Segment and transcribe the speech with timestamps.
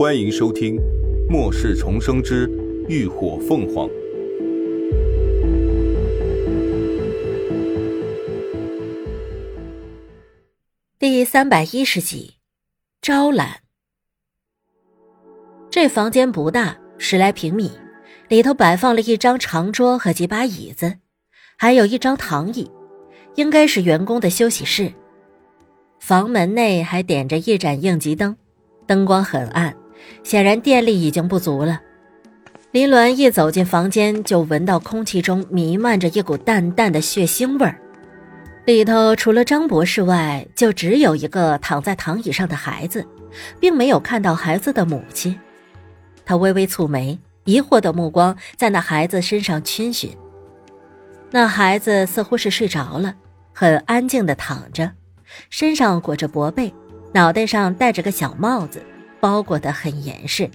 [0.00, 0.76] 欢迎收听
[1.28, 2.50] 《末世重生之
[2.88, 3.86] 浴火凤凰》
[10.98, 12.36] 第三百一十集。
[13.02, 13.60] 招揽。
[15.68, 17.70] 这房间不大，十来平米，
[18.28, 20.96] 里头摆放了一张长桌和几把椅子，
[21.58, 22.70] 还有一张躺椅，
[23.34, 24.94] 应该是员工的休息室。
[25.98, 28.34] 房门内还点着一盏应急灯，
[28.86, 29.76] 灯光很暗，
[30.22, 31.80] 显然电力已经不足了。
[32.72, 37.80] 林鸾一走进房间，就闻到空气中弥漫着一股淡淡的血腥味儿。
[38.64, 43.04] 里头除了张博士外，就只有一个躺在躺椅上的孩子，
[43.58, 45.36] 并没有看到孩子的母亲。
[46.24, 50.16] 他微微蹙眉，疑惑的目光在那孩子身上逡巡。
[51.32, 53.14] 那孩子似乎是睡着了，
[53.52, 54.92] 很安静的躺着，
[55.48, 56.72] 身上裹着薄被，
[57.12, 58.80] 脑袋上戴着个小帽子，
[59.20, 60.50] 包裹得很严实，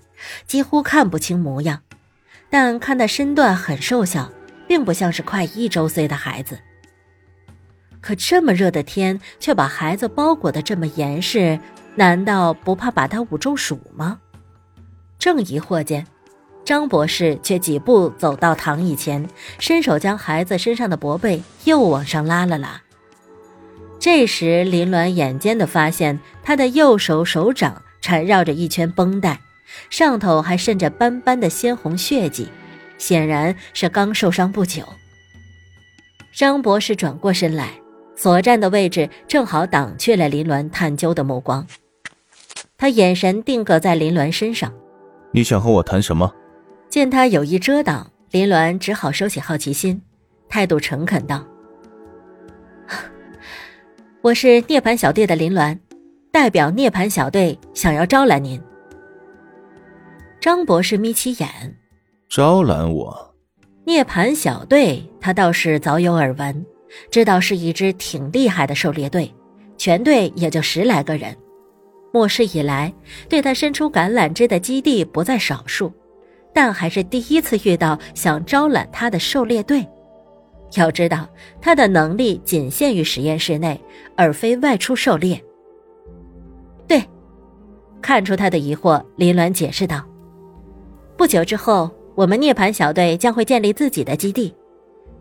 [0.48, 1.81] 几乎看不清模样。
[2.50, 4.31] 但看那身段很瘦小，
[4.67, 6.59] 并不像是快一周岁的孩子。
[8.02, 11.59] 可这么热的天，却把孩子包裹得这么严实，
[11.95, 14.20] 难道不怕把他捂中暑吗？
[15.17, 16.06] 正疑惑间，
[16.64, 22.82] 张博士却几步走到躺椅前，伸手将孩子身上的薄被又往上拉了拉。
[24.00, 29.39] 这时，林鸾眼尖的发现，他的右手手掌缠绕着一圈绷带，
[29.89, 32.48] 上头还渗着斑斑的鲜红血迹，
[33.00, 34.84] 显然是刚受伤不久。
[36.31, 37.72] 张博士转过身来。
[38.16, 41.66] 所站的位置正好挡去了林鸾探究的目光，
[42.78, 44.72] 他眼神定格在林鸾身上。
[45.33, 46.31] 你想和我谈什么？
[46.88, 50.02] 见他有意遮挡，林鸾只好收起好奇心，
[50.48, 51.45] 态度诚恳道
[54.22, 55.78] ：“我是涅槃小队的林鸾，
[56.36, 58.61] 代表涅槃小队想要招揽您。”
[60.42, 61.47] 张博士眯起眼，
[62.27, 63.33] 招揽我？
[63.86, 66.65] 涅槃小队，他倒是早有耳闻。
[67.10, 69.33] 知道是一支挺厉害的狩猎队，
[69.77, 71.33] 全队也就十来个人。
[72.11, 72.93] 末世以来，
[73.30, 75.89] 对他伸出橄榄枝的基地不在少数，
[76.54, 79.87] 但还是第一次遇到想招揽他的狩猎队。
[80.76, 81.30] 要知道，
[81.61, 83.80] 他的能力仅限于实验室内，
[84.17, 85.42] 而非外出狩猎。
[88.05, 90.05] 对，看出他的疑惑，林鸾解释道
[91.17, 94.54] ：“不久之后，我们涅槃小队将会建立自己的基地。”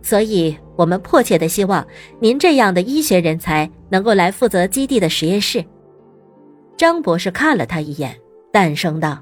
[0.03, 1.87] 所以，我们迫切的希望
[2.21, 5.65] 您这样的医学人才能够来负责基地的实验室。
[6.77, 8.15] 张博士看了他一眼，
[8.53, 9.19] 淡声道：“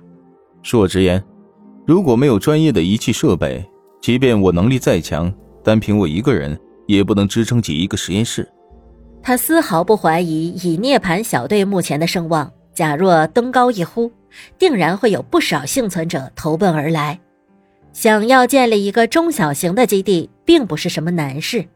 [0.65, 1.23] 恕我直言，
[1.87, 3.65] 如果没有专业的仪器设备，
[4.01, 6.59] 即便我能力再强，单凭我一个人
[6.89, 8.49] 也不能支撑起一个实验室。”
[9.23, 14.11] 他丝毫不怀疑，以涅槃小队目前的声望，假若登高一呼，
[14.59, 17.21] 定然会有不少幸存者投奔而来。
[17.93, 21.67] 想要建立一个中小型的基地，并不是什么难事，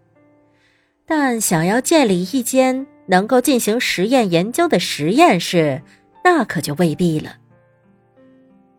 [1.05, 5.83] 但想要建立一间能够进行实验研究的实验室，
[6.25, 7.37] 那可就未必了。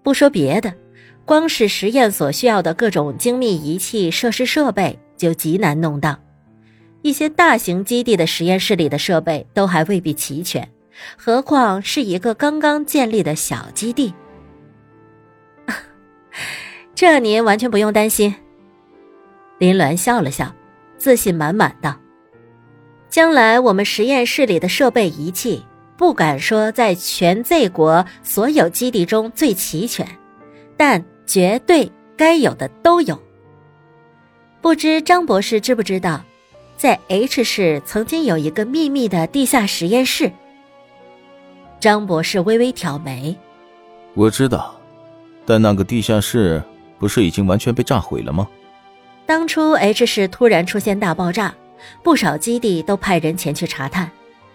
[0.02, 0.74] 不说别的，
[1.26, 6.18] 光是实验所需要的各种精密仪器、设施设备就极难弄到，
[7.04, 10.68] 一些大型基地的实验室里的设备都还未必齐全，
[11.18, 14.14] 何况是一个刚刚建立的小基地。
[16.96, 18.34] 这您完全不用担心。
[19.60, 20.54] 林鸾笑了笑，
[20.98, 21.96] 自信满满道
[23.10, 25.66] ：“将来我们实验室里的设备仪器，
[25.98, 30.08] 不敢说在全 Z 国所有基地中最齐全，
[30.76, 33.20] 但绝对该有的都有。
[34.62, 36.24] 不知张博士知不知道，
[36.78, 40.32] 在 H 市曾经有一个秘密的地下实验室？”
[41.80, 43.36] 张博士微微挑眉
[44.16, 44.76] ：“我知道，
[45.46, 46.62] 但那个地下室……”
[47.00, 48.48] 不是已经完全被炸毁了吗？
[49.28, 51.54] 当初 H 市突然出现大爆炸，
[52.02, 54.10] 不少基地都派人前去查探，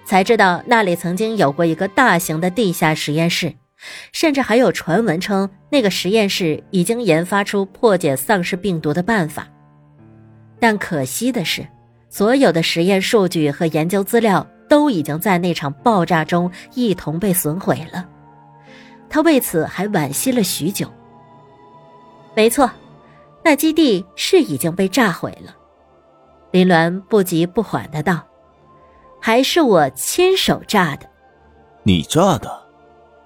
[0.04, 3.54] 才知道那里曾经有过一个大型的地下实验室，
[4.10, 9.46] 甚至还有传闻称那个实验室已经研发出破解丧尸病毒的办法。
[10.58, 11.64] 但可惜的是，
[12.10, 18.08] 所有的实验数据和研究资料都已经在那场爆炸中一同被损毁了。
[19.10, 20.90] 他为此还惋惜了许久。
[22.34, 22.70] 没错，
[23.44, 25.54] 那基地是已经被炸毁了。
[26.52, 28.22] 林鸾不急不缓的道
[29.20, 31.06] ：“还是我亲手炸的。”
[31.84, 32.50] 你炸的？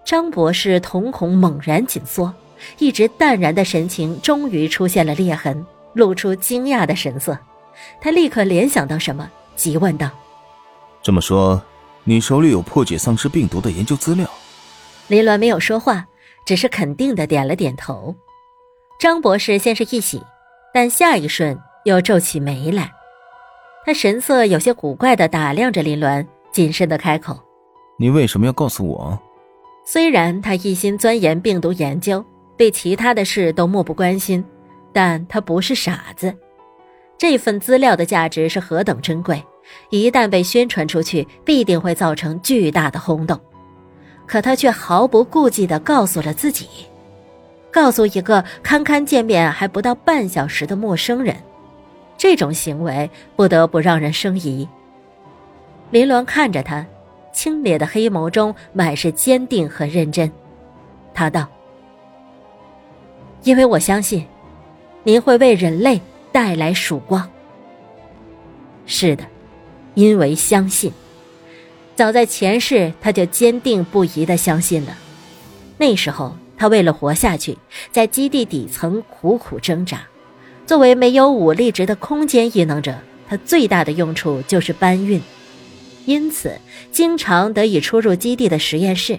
[0.04, 2.34] 张博士瞳孔猛然紧缩，
[2.78, 7.38] 一直淡然的神情终于出现了裂痕，露出惊讶的神色。
[8.00, 10.10] 他立刻联想到什么，急问道
[11.06, 11.62] ：“这么说，
[12.02, 14.28] 你手里有破解丧尸病毒的研究资料？”
[15.06, 16.04] 林鸾没有说话。
[16.44, 18.14] 只是肯定的点了点头。
[19.00, 20.22] 张博士先是一喜，
[20.72, 22.92] 但下一瞬又皱起眉来。
[23.84, 27.36] 他神色有些古怪的打量着林鸾，谨慎的开口
[27.98, 29.18] ：“你为什么要告诉我？”
[29.84, 32.24] 虽然他一心钻研病毒研究，
[32.56, 34.44] 对其他的事都漠不关心，
[34.92, 36.32] 但他不是傻子。
[37.18, 39.44] 这份资料的价值是何等珍贵，
[39.90, 43.40] 一旦被宣传出去，必定会造成巨大的轰动。
[44.26, 46.66] 可他却毫不顾忌地告诉了自己，
[47.70, 51.36] 告诉一个堪堪见面还不到半小时的陌生人。
[52.18, 54.66] 这种行为不得不让人生疑。
[55.90, 56.84] 林鸾看着他，
[57.32, 60.30] 清冽的黑眸中满是坚定和认真。
[61.14, 61.46] 他道
[63.44, 64.26] ：“因为我相信，
[65.04, 66.00] 您会为人类
[66.32, 67.30] 带来曙光。”
[68.86, 69.24] 是的，
[69.96, 70.92] 因为相信。
[71.96, 74.96] 早在前世，他就坚定不移的相信了。
[75.78, 77.58] 那时候，他为了活下去，
[77.90, 80.06] 在基地底层苦苦挣扎。
[80.66, 82.94] 作为没有武力值的空间异能者，
[83.28, 85.20] 他最大的用处就是搬运，
[86.04, 86.58] 因此
[86.92, 89.18] 经常得以出入基地的实验室，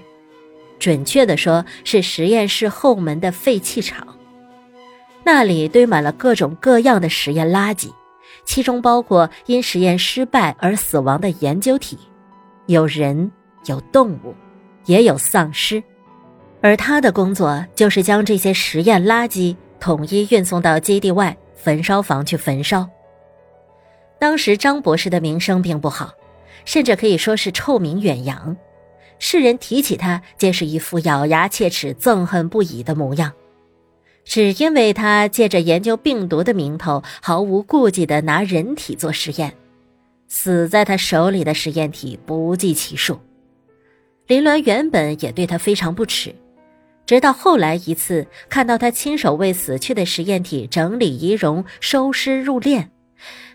[0.77, 4.15] 准确的说是实验室后门的废弃场。
[5.23, 7.91] 那里堆满了各种各样的实验垃圾，
[8.47, 11.99] 其中包括因实验失败而死亡的研究体，
[12.65, 13.29] 有人，
[13.65, 14.33] 有动物，
[14.85, 15.83] 也有丧尸，
[16.61, 19.55] 而他的工作就是将这些实验垃圾。
[19.79, 22.89] 统一运送到基地外焚烧房去焚烧。
[24.17, 26.13] 当时张博士的名声并不好，
[26.65, 28.57] 甚至可以说是臭名远扬，
[29.19, 33.31] 世人提起他皆是一副咬牙切齿、憎恨不已的模样。
[34.27, 39.53] 只因为他借着研究病毒的名头，毫无顾忌地拿人体做实验，
[40.27, 43.17] 死在他手里的实验体不计其数。
[44.27, 46.35] 林鸾原本也对他非常不耻。
[47.05, 52.87] 直到后来一次看到他亲手为死去的实验体整理仪容、收尸入殓，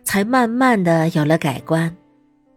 [0.02, 1.94] 才慢慢的有了改观。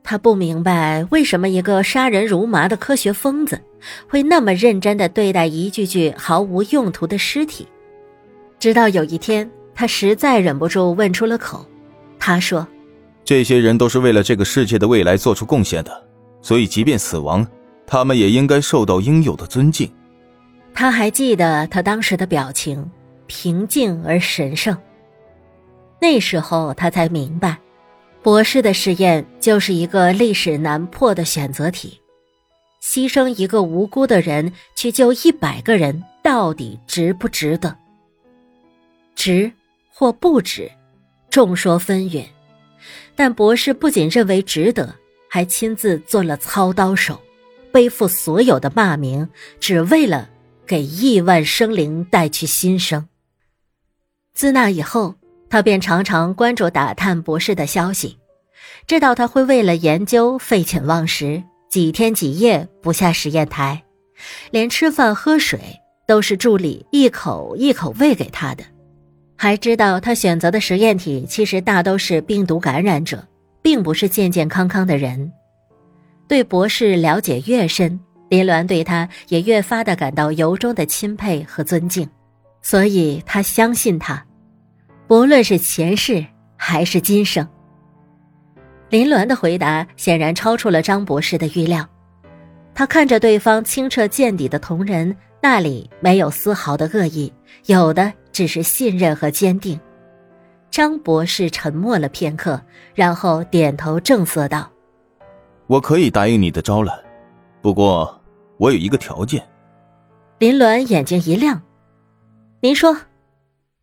[0.04, 3.60] 他不明白为什么一个杀人如麻的科学疯子，
[4.08, 7.68] 会那么认真的对待一具具毫无用途的尸体。
[8.60, 11.66] 直到有一天，他实在忍不住问出了口。
[12.20, 12.68] 他说
[13.24, 16.04] ：“这些人都是为了这个世界的未来做出贡献的，
[16.42, 17.46] 所以即便死亡，
[17.86, 19.92] 他们也应该受到应有的尊敬。”
[20.74, 22.90] 他还记得他当时的表情，
[23.28, 24.76] 平静而神圣。
[26.02, 27.58] 那时候他才明白，
[28.22, 32.02] 博士的实验就是一个历史难破的选择题，
[32.84, 37.76] 牺牲一个无辜的人去救一百个人，到底值不值得？
[39.16, 39.52] 值
[39.90, 40.72] 或不值，
[41.30, 42.26] 众说纷纭。
[43.16, 44.96] 但博士不仅认为值得，
[45.30, 47.22] 还亲自做了操刀手，
[47.72, 49.28] 背负所有的骂名，
[49.60, 50.30] 只为了。
[50.68, 53.08] 给亿万生灵带去新生。
[54.34, 55.14] 自那以后，
[55.48, 58.18] 他便常常关注打探博士的消息，
[58.88, 63.84] 知道他会为了研究废寝忘食，几天几夜不下实验台，
[64.50, 65.60] 连吃饭喝水
[66.08, 68.64] 都是助理一口一口喂给他的，
[69.36, 73.28] 还知道他选择的实验体其实大都是病毒感染者，
[73.62, 75.32] 并不是健健康康的人。
[76.28, 78.00] 对博士了解越深。
[78.28, 82.10] 林鸾对他也越发的感到由衷的钦佩和尊敬，
[82.60, 84.26] 所以他相信他，
[85.08, 86.26] 不论是前世
[86.58, 87.48] 还是今生。
[88.90, 91.88] 林鸾的回答显然超出了张博士的预料，
[92.74, 95.16] 他看着对方清澈见底的瞳仁，
[95.48, 97.32] 那里没有丝毫的恶意，
[97.68, 99.80] 有的只是信任和坚定。
[100.72, 102.60] 张博士沉默了片刻，
[102.96, 104.68] 然后点头正色道
[105.70, 107.00] ：“我可以答应你的招揽。”
[107.62, 108.20] 不过，
[108.58, 109.48] 我有一个条件。
[110.40, 111.62] 林鸾眼睛一亮
[112.60, 112.98] ：“您说。”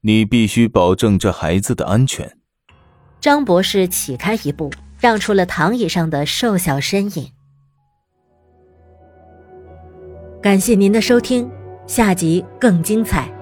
[0.02, 2.28] 你必须保证这孩子的安全。
[3.20, 7.30] 张博士起开一步，让出了躺椅上的瘦小身影。
[10.42, 11.48] 感谢您的收听，
[11.86, 13.41] 下集更精彩。